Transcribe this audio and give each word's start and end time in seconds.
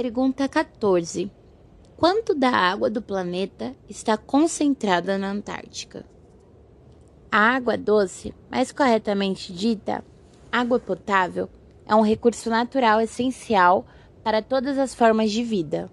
Pergunta 0.00 0.48
14. 0.48 1.28
Quanto 1.96 2.32
da 2.32 2.50
água 2.50 2.88
do 2.88 3.02
planeta 3.02 3.74
está 3.88 4.16
concentrada 4.16 5.18
na 5.18 5.28
Antártica? 5.28 6.06
A 7.32 7.56
água 7.56 7.76
doce, 7.76 8.32
mais 8.48 8.70
corretamente 8.70 9.52
dita, 9.52 10.04
água 10.52 10.78
potável, 10.78 11.48
é 11.84 11.96
um 11.96 12.00
recurso 12.00 12.48
natural 12.48 13.00
essencial 13.00 13.84
para 14.22 14.40
todas 14.40 14.78
as 14.78 14.94
formas 14.94 15.32
de 15.32 15.42
vida. 15.42 15.90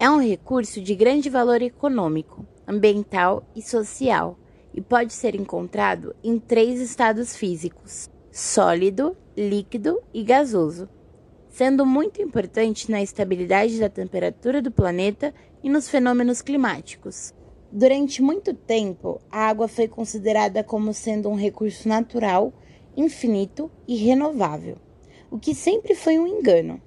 É 0.00 0.08
um 0.08 0.18
recurso 0.18 0.80
de 0.80 0.94
grande 0.94 1.28
valor 1.28 1.60
econômico, 1.60 2.46
ambiental 2.66 3.44
e 3.54 3.60
social 3.60 4.38
e 4.72 4.80
pode 4.80 5.12
ser 5.12 5.34
encontrado 5.34 6.16
em 6.24 6.38
três 6.38 6.80
estados 6.80 7.36
físicos: 7.36 8.08
sólido, 8.30 9.14
líquido 9.36 10.00
e 10.14 10.22
gasoso 10.22 10.88
sendo 11.52 11.84
muito 11.84 12.22
importante 12.22 12.90
na 12.90 13.02
estabilidade 13.02 13.78
da 13.78 13.90
temperatura 13.90 14.62
do 14.62 14.70
planeta 14.70 15.34
e 15.62 15.68
nos 15.68 15.86
fenômenos 15.86 16.40
climáticos. 16.40 17.34
Durante 17.70 18.22
muito 18.22 18.54
tempo, 18.54 19.20
a 19.30 19.48
água 19.48 19.68
foi 19.68 19.86
considerada 19.86 20.64
como 20.64 20.94
sendo 20.94 21.28
um 21.28 21.34
recurso 21.34 21.86
natural, 21.86 22.54
infinito 22.96 23.70
e 23.86 23.96
renovável, 23.96 24.78
o 25.30 25.38
que 25.38 25.54
sempre 25.54 25.94
foi 25.94 26.18
um 26.18 26.26
engano. 26.26 26.80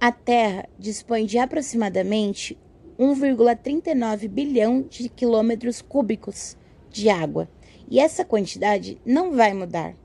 A 0.00 0.12
Terra 0.12 0.68
dispõe 0.78 1.26
de 1.26 1.36
aproximadamente 1.36 2.56
1,39 2.96 4.28
bilhão 4.28 4.82
de 4.82 5.08
quilômetros 5.08 5.82
cúbicos 5.82 6.56
de 6.88 7.08
água, 7.08 7.48
e 7.90 7.98
essa 7.98 8.24
quantidade 8.24 9.00
não 9.04 9.32
vai 9.32 9.52
mudar. 9.52 10.03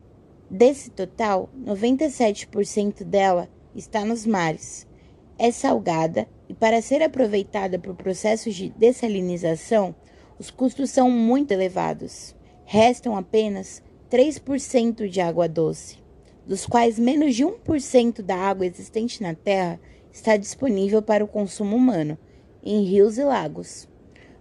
Desse 0.50 0.90
total, 0.90 1.48
97% 1.64 3.04
dela 3.04 3.48
está 3.76 4.04
nos 4.04 4.26
mares. 4.26 4.88
É 5.38 5.52
salgada 5.52 6.28
e, 6.50 6.56
para 6.56 6.82
ser 6.82 7.04
aproveitada 7.04 7.78
para 7.78 7.92
o 7.92 7.96
processo 7.96 8.50
de 8.50 8.70
dessalinização, 8.70 9.94
os 10.40 10.50
custos 10.50 10.90
são 10.90 11.12
muito 11.12 11.52
elevados. 11.52 12.36
Restam 12.66 13.16
apenas 13.16 13.84
3% 14.10 15.08
de 15.08 15.22
água 15.22 15.48
doce, 15.48 15.98
dos 16.48 16.66
quais 16.66 16.98
menos 16.98 17.36
de 17.36 17.46
1% 17.46 18.24
da 18.24 18.36
água 18.36 18.66
existente 18.66 19.22
na 19.22 19.36
Terra 19.36 19.80
está 20.12 20.36
disponível 20.36 21.00
para 21.00 21.24
o 21.24 21.28
consumo 21.28 21.76
humano, 21.76 22.18
em 22.64 22.84
rios 22.84 23.20
e 23.20 23.24
lagos, 23.24 23.88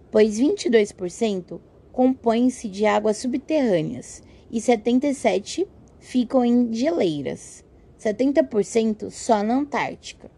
pois 0.09 0.39
22% 0.39 1.59
compõem-se 1.91 2.67
de 2.67 2.87
águas 2.87 3.17
subterrâneas 3.17 4.23
e 4.49 4.59
77% 4.59 5.67
ficam 5.99 6.43
em 6.43 6.73
geleiras, 6.73 7.63
70% 7.99 9.09
só 9.11 9.43
na 9.43 9.55
Antártica. 9.55 10.31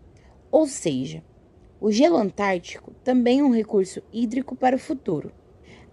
Ou 0.51 0.67
seja, 0.67 1.23
o 1.79 1.91
gelo 1.91 2.17
antártico 2.17 2.91
também 3.03 3.39
é 3.39 3.43
um 3.43 3.53
recurso 3.53 4.03
hídrico 4.11 4.55
para 4.55 4.75
o 4.75 4.79
futuro. 4.79 5.31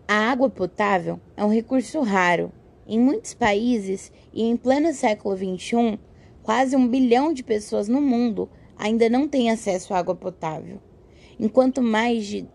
A 0.07 0.31
água 0.31 0.51
potável 0.51 1.21
é 1.37 1.45
um 1.45 1.53
recurso 1.53 2.01
raro. 2.01 2.53
Em 2.87 2.99
muitos 2.99 3.35
países 3.35 4.11
e 4.33 4.43
em 4.43 4.57
pleno 4.57 4.93
século 4.93 5.37
XXI, 5.37 5.99
quase 6.43 6.75
um 6.75 6.89
bilhão 6.89 7.33
de 7.33 7.43
pessoas 7.43 7.89
no 7.89 8.01
mundo 8.01 8.49
ainda 8.77 9.09
não 9.09 9.29
têm 9.29 9.51
acesso 9.51 9.93
à 9.93 9.99
água 9.99 10.15
potável, 10.15 10.81
enquanto 11.39 11.83
mais 11.83 12.27
de 12.27 12.47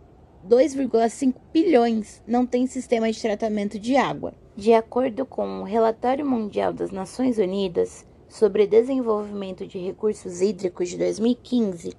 2,5 0.47 1.36
bilhões 1.53 2.22
não 2.27 2.45
têm 2.45 2.67
sistema 2.67 3.09
de 3.09 3.22
tratamento 3.22 3.80
de 3.80 3.95
água. 3.95 4.33
De 4.58 4.73
acordo 4.73 5.25
com 5.25 5.61
o 5.61 5.63
Relatório 5.63 6.25
Mundial 6.25 6.73
das 6.73 6.91
Nações 6.91 7.38
Unidas 7.38 8.05
sobre 8.27 8.67
Desenvolvimento 8.67 9.66
de 9.66 9.77
Recursos 9.80 10.41
Hídricos 10.41 10.89
de 10.89 10.97
2015, 10.97 11.94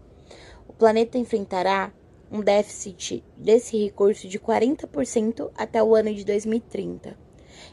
o 0.69 0.75
planeta 0.75 1.17
enfrentará 1.17 1.91
um 2.31 2.41
déficit 2.41 3.25
desse 3.34 3.82
recurso 3.82 4.28
de 4.28 4.38
40% 4.38 5.50
até 5.56 5.82
o 5.82 5.94
ano 5.94 6.12
de 6.12 6.22
2030 6.22 7.16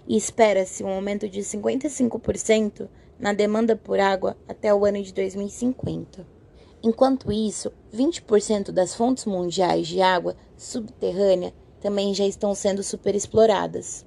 e 0.08 0.16
espera-se 0.16 0.86
um 0.86 0.90
aumento 0.90 1.28
de 1.28 1.42
55% 1.42 2.88
na 3.20 3.34
demanda 3.34 3.76
por 3.76 4.00
água 4.00 4.38
até 4.48 4.74
o 4.74 4.86
ano 4.86 5.03
de 5.03 5.14
2050. 5.14 6.41
Enquanto 6.84 7.31
isso, 7.31 7.72
20% 7.94 8.72
das 8.72 8.96
fontes 8.96 9.25
mundiais 9.25 9.88
de 9.88 10.02
água 10.02 10.36
subterrânea 10.58 11.53
também 11.80 12.14
já 12.14 12.25
estão 12.25 12.56
sendo 12.56 12.81
superexploradas. 12.81 14.03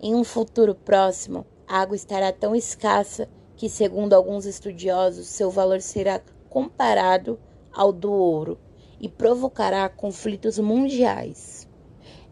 Em 0.00 0.14
um 0.14 0.24
futuro 0.24 0.74
próximo, 0.74 1.44
a 1.68 1.80
água 1.80 1.94
estará 1.94 2.32
tão 2.32 2.56
escassa 2.56 3.28
que, 3.54 3.68
segundo 3.68 4.14
alguns 4.14 4.46
estudiosos, 4.46 5.26
seu 5.26 5.50
valor 5.50 5.82
será 5.82 6.22
comparado 6.48 7.38
ao 7.70 7.92
do 7.92 8.10
ouro 8.10 8.58
e 8.98 9.08
provocará 9.08 9.86
conflitos 9.88 10.58
mundiais. 10.58 11.68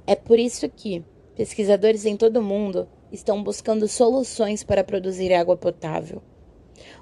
É 0.07 0.15
por 0.15 0.39
isso 0.39 0.67
que 0.69 1.05
pesquisadores 1.35 2.07
em 2.07 2.17
todo 2.17 2.39
o 2.39 2.43
mundo 2.43 2.89
estão 3.13 3.43
buscando 3.43 3.87
soluções 3.87 4.65
para 4.65 4.85
produzir 4.85 5.33
água 5.35 5.57
potável. 5.57 6.23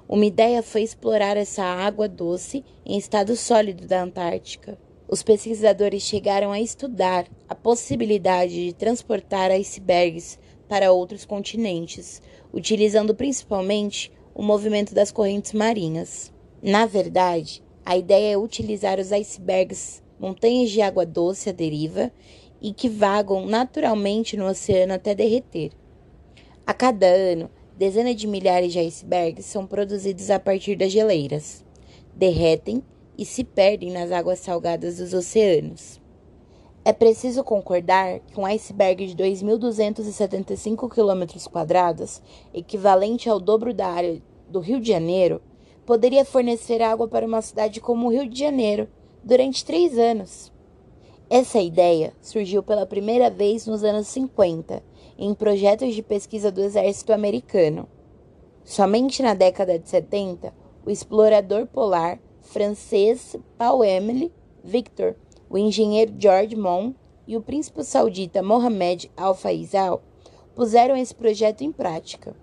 Uma 0.09 0.27
ideia 0.27 0.63
foi 0.63 0.83
explorar 0.83 1.37
essa 1.37 1.63
água 1.63 2.09
doce 2.09 2.65
em 2.85 2.99
estado 2.99 3.37
sólido 3.37 3.87
da 3.87 4.03
Antártica. 4.03 4.79
Os 5.09 5.23
pesquisadores 5.23 6.03
chegaram 6.03 6.53
a 6.53 6.61
estudar 6.61 7.27
a 7.49 7.55
possibilidade 7.55 8.55
de 8.67 8.73
transportar 8.73 9.51
icebergs 9.51 10.39
para 10.69 10.93
outros 10.93 11.25
continentes, 11.25 12.23
utilizando 12.53 13.15
principalmente 13.15 14.11
o 14.35 14.43
movimento 14.43 14.95
das 14.95 15.13
correntes 15.13 15.53
marinhas. 15.53 16.33
Na 16.63 16.87
verdade, 16.87 17.63
a 17.85 17.97
ideia 17.97 18.35
é 18.35 18.39
utilizar 18.39 18.99
os 18.99 19.13
icebergs, 19.13 20.03
montanhas 20.19 20.71
de 20.71 20.81
água 20.81 21.05
doce 21.05 21.51
à 21.51 21.53
deriva 21.53 22.11
e 22.61 22.73
que 22.73 22.89
vagam 22.89 23.45
naturalmente 23.45 24.37
no 24.37 24.47
oceano 24.47 24.95
até 24.95 25.15
derreter. 25.15 25.73
A 26.65 26.73
cada 26.73 27.07
ano, 27.07 27.51
dezenas 27.77 28.17
de 28.17 28.27
milhares 28.27 28.73
de 28.73 28.79
icebergs 28.79 29.47
são 29.47 29.67
produzidos 29.67 30.31
a 30.31 30.39
partir 30.39 30.77
das 30.77 30.93
geleiras, 30.93 31.65
derretem 32.15 32.83
e 33.17 33.25
se 33.25 33.45
perdem 33.45 33.91
nas 33.91 34.11
águas 34.11 34.39
salgadas 34.39 34.99
dos 34.99 35.13
oceanos. 35.13 36.01
É 36.85 36.93
preciso 36.93 37.45
concordar 37.45 38.19
que 38.21 38.41
um 38.41 38.45
iceberg 38.45 39.07
de 39.07 39.17
2.275 39.17 40.89
km, 40.89 42.29
equivalente 42.53 43.29
ao 43.29 43.39
dobro 43.39 43.73
da 43.73 43.87
área 43.87 44.21
do 44.49 44.59
Rio 44.59 44.81
de 44.81 44.89
Janeiro, 44.89 45.41
poderia 45.87 46.25
fornecer 46.25 46.83
água 46.83 47.07
para 47.07 47.27
uma 47.27 47.41
cidade 47.41 47.81
como 47.81 48.07
o 48.07 48.11
Rio 48.11 48.29
de 48.29 48.39
Janeiro 48.39 48.89
durante 49.23 49.65
três 49.65 49.97
anos. 49.97 50.53
Essa 51.31 51.61
ideia 51.61 52.13
surgiu 52.21 52.63
pela 52.63 52.85
primeira 52.85 53.31
vez 53.31 53.67
nos 53.67 53.85
anos 53.85 54.09
50, 54.09 54.83
em 55.25 55.35
projetos 55.35 55.95
de 55.95 56.03
pesquisa 56.03 56.51
do 56.51 56.61
exército 56.61 57.13
americano. 57.13 57.89
Somente 58.65 59.23
na 59.23 59.35
década 59.35 59.79
de 59.79 59.89
70, 59.89 60.53
o 60.85 60.91
explorador 60.91 61.67
polar 61.67 62.19
francês 62.41 63.37
Paul 63.57 63.85
Emile 63.85 64.33
Victor 64.65 65.15
o 65.49 65.57
engenheiro 65.57 66.13
George 66.19 66.57
Mon 66.57 66.93
e 67.25 67.37
o 67.37 67.41
príncipe 67.41 67.85
saudita 67.85 68.43
Mohamed 68.43 69.11
Al 69.17 69.35
Faisal 69.35 70.03
puseram 70.57 70.97
esse 70.97 71.15
projeto 71.15 71.63
em 71.63 71.71
prática. 71.71 72.35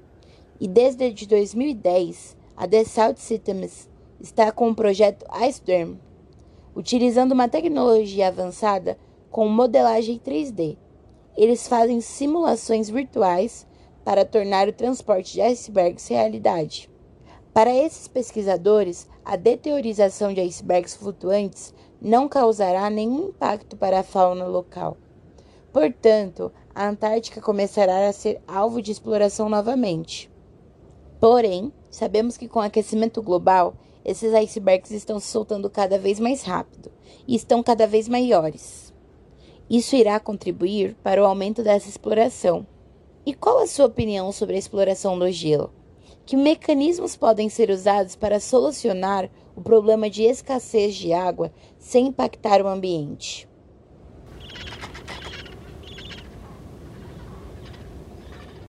E 0.57 0.66
desde 0.66 1.28
2010, 1.28 2.38
a 2.56 2.66
Dassault 2.66 3.19
Systems 3.19 3.90
está 4.22 4.53
com 4.53 4.69
o 4.69 4.75
projeto 4.75 5.25
IceDerm, 5.46 5.97
utilizando 6.73 7.31
uma 7.34 7.50
tecnologia 7.50 8.29
avançada 8.29 8.97
com 9.29 9.50
modelagem 9.50 10.17
3D. 10.17 10.78
Eles 11.38 11.67
fazem 11.67 12.01
simulações 12.01 12.90
virtuais 12.90 13.66
para 14.03 14.25
tornar 14.25 14.67
o 14.67 14.73
transporte 14.73 15.34
de 15.34 15.41
icebergs 15.41 16.07
realidade. 16.07 16.90
Para 17.53 17.73
esses 17.73 18.08
pesquisadores, 18.08 19.08
a 19.23 19.35
deteorização 19.35 20.34
de 20.34 20.41
icebergs 20.41 20.96
flutuantes 20.96 21.73
não 22.02 22.28
causará 22.28 22.90
nenhum 22.90 23.29
impacto 23.29 23.76
para 23.76 23.99
a 23.99 24.03
fauna 24.03 24.46
local. 24.46 24.97
Portanto, 25.72 26.52
a 26.73 26.87
Antártica 26.87 27.41
começará 27.41 28.08
a 28.08 28.14
ser 28.14 28.41
alvo 28.47 28.81
de 28.81 28.91
exploração 28.91 29.49
novamente. 29.49 30.31
Porém, 31.20 31.73
sabemos 31.90 32.37
que 32.37 32.47
com 32.47 32.59
o 32.59 32.64
aquecimento 32.64 33.22
global, 33.22 33.76
esses 34.05 34.34
icebergs 34.34 34.91
estão 34.91 35.20
se 35.20 35.28
soltando 35.28 35.70
cada 35.70 35.99
vez 35.99 36.20
mais 36.20 36.43
rápido 36.43 36.91
e 37.28 37.35
estão 37.35 37.61
cada 37.61 37.85
vez 37.85 38.08
maiores. 38.08 38.89
Isso 39.69 39.95
irá 39.95 40.19
contribuir 40.19 40.95
para 41.03 41.21
o 41.21 41.25
aumento 41.25 41.61
dessa 41.61 41.89
exploração. 41.89 42.66
E 43.25 43.33
qual 43.33 43.59
a 43.59 43.67
sua 43.67 43.85
opinião 43.85 44.31
sobre 44.31 44.55
a 44.55 44.59
exploração 44.59 45.19
do 45.19 45.29
gelo? 45.29 45.71
Que 46.25 46.37
mecanismos 46.37 47.16
podem 47.16 47.49
ser 47.49 47.69
usados 47.69 48.16
para 48.16 48.39
solucionar 48.39 49.29
o 49.55 49.61
problema 49.61 50.09
de 50.09 50.23
escassez 50.23 50.95
de 50.95 51.11
água 51.11 51.51
sem 51.77 52.07
impactar 52.07 52.61
o 52.61 52.67
ambiente? 52.67 53.48